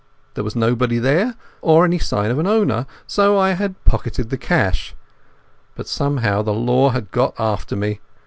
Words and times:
There 0.33 0.43
was 0.43 0.55
nobody 0.55 0.97
there 0.97 1.35
or 1.61 1.85
any 1.85 1.99
sign 1.99 2.31
of 2.31 2.39
an 2.39 2.47
owner, 2.47 2.87
so 3.05 3.37
I 3.37 3.51
had 3.51 3.85
pocketed 3.85 4.31
the 4.31 4.35
cash. 4.39 4.95
But 5.75 5.87
somehow 5.87 6.41
the 6.41 6.55
law 6.55 6.89
had 6.89 7.11
got 7.11 7.35
after 7.39 7.75
me. 7.75 7.99